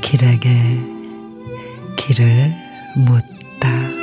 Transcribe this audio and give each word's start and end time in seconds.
길에게 0.00 0.78
길을 1.96 2.52
묻다. 2.94 3.93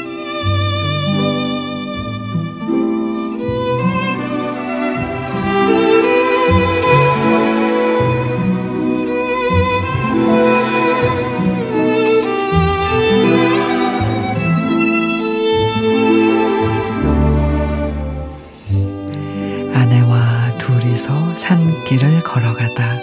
산길을 21.42 22.22
걸어가다 22.22 23.00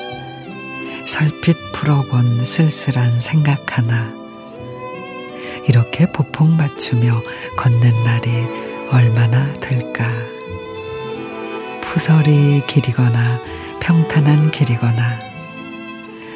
설핏 1.04 1.56
불어본 1.72 2.44
쓸쓸한 2.44 3.18
생각 3.18 3.76
하나. 3.76 4.12
이렇게 5.68 6.06
보폭 6.12 6.48
맞추며 6.48 7.20
걷는 7.56 8.04
날이 8.04 8.30
얼마나 8.92 9.52
될까? 9.54 10.08
푸설이 11.80 12.62
길이거나 12.68 13.40
평탄한 13.80 14.52
길이거나 14.52 15.18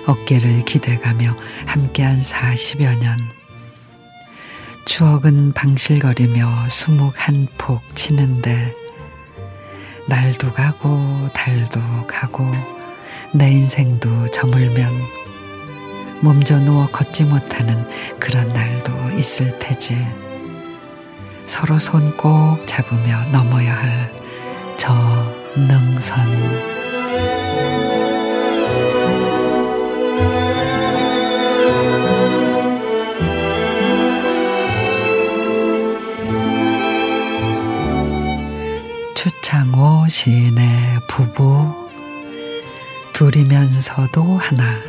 어깨를 0.06 0.64
기대가며 0.64 1.36
함께한 1.66 2.20
40여 2.20 2.98
년. 2.98 3.16
추억은 4.86 5.52
방실거리며 5.52 6.68
수묵 6.68 7.14
한폭 7.16 7.94
치는데 7.94 8.81
날도 10.06 10.52
가고 10.52 11.28
달도 11.32 11.80
가고 12.06 12.50
내 13.32 13.50
인생도 13.50 14.28
저물면 14.30 14.92
몸져 16.20 16.58
누워 16.60 16.86
걷지 16.88 17.24
못하는 17.24 17.88
그런 18.18 18.48
날도 18.52 19.10
있을 19.18 19.58
테지. 19.58 19.96
서로 21.46 21.78
손 21.78 22.16
꼭 22.16 22.66
잡으며 22.66 23.24
넘어야 23.32 23.74
할 23.74 24.22
저 24.76 24.92
능선. 25.56 26.26
추창호 39.26 40.08
시인의 40.08 40.98
부부. 41.06 41.88
둘이면서도 43.12 44.36
하나. 44.36 44.80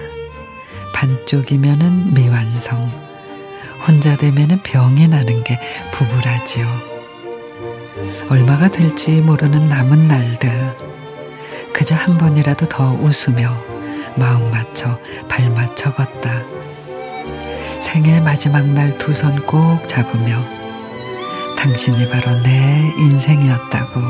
반쪽이면은 0.92 2.16
미완성. 2.16 2.92
혼자 3.88 4.18
되면은 4.18 4.64
병이 4.64 5.08
나는 5.10 5.44
게 5.44 5.60
부부라지요. 5.92 6.66
얼마가 8.32 8.70
될지 8.70 9.22
모르는 9.22 9.70
남은 9.70 10.08
날들. 10.08 10.78
그저 11.72 11.94
한 11.94 12.18
번이라도 12.18 12.68
더 12.70 12.92
웃으며 12.92 13.56
마음 14.16 14.50
맞춰 14.50 15.00
발 15.30 15.48
맞춰 15.52 15.94
걷다. 15.94 16.42
생애 17.80 18.20
마지막 18.20 18.68
날 18.68 18.98
두 18.98 19.12
손 19.12 19.46
꼭 19.46 19.88
잡으며 19.88 20.44
당신이 21.64 22.10
바로 22.10 22.38
내 22.42 22.94
인생이었다고 22.98 24.02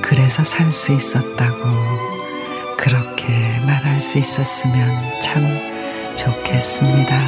그래서 0.00 0.42
살 0.42 0.72
수 0.72 0.90
있었다고 0.92 1.68
그렇게 2.78 3.60
말할 3.66 4.00
수 4.00 4.16
있었으면 4.16 5.20
참 5.20 5.42
좋겠습니다. 6.14 7.20